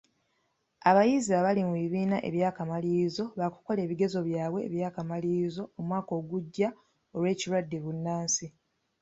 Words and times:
Abayizi 0.89 1.29
ababali 1.33 1.61
mu 1.67 1.73
bibiina 1.81 2.17
eby'akamalirizo 2.29 3.23
baakukola 3.39 3.79
ebigezo 3.85 4.19
byabwe 4.27 4.59
aby'akamalirizo 4.67 5.63
omwaka 5.79 6.11
ogujja 6.19 6.69
olw'ekirwadde 7.15 7.77
bbunansi. 7.79 8.45